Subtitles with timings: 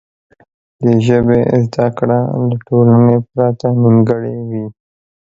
[0.83, 4.65] د ژبې زده کړه له ټولنې پرته نیمګړې وي.